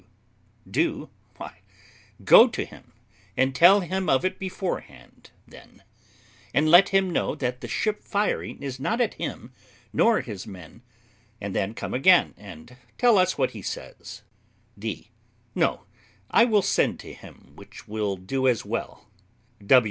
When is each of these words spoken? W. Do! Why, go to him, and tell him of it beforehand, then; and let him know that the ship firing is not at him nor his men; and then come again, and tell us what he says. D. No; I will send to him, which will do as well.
W. 0.63 0.71
Do! 0.71 1.09
Why, 1.37 1.59
go 2.23 2.47
to 2.47 2.65
him, 2.65 2.91
and 3.37 3.53
tell 3.53 3.81
him 3.81 4.09
of 4.09 4.25
it 4.25 4.39
beforehand, 4.39 5.29
then; 5.47 5.83
and 6.55 6.67
let 6.71 6.89
him 6.89 7.11
know 7.13 7.35
that 7.35 7.61
the 7.61 7.67
ship 7.67 8.01
firing 8.03 8.63
is 8.63 8.79
not 8.79 8.99
at 8.99 9.13
him 9.13 9.53
nor 9.93 10.21
his 10.21 10.47
men; 10.47 10.81
and 11.39 11.55
then 11.55 11.75
come 11.75 11.93
again, 11.93 12.33
and 12.35 12.77
tell 12.97 13.19
us 13.19 13.37
what 13.37 13.51
he 13.51 13.61
says. 13.61 14.23
D. 14.79 15.11
No; 15.53 15.83
I 16.31 16.45
will 16.45 16.63
send 16.63 16.99
to 17.01 17.13
him, 17.13 17.51
which 17.53 17.87
will 17.87 18.17
do 18.17 18.47
as 18.47 18.65
well. 18.65 19.05